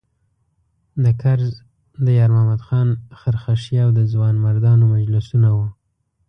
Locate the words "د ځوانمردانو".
3.97-4.83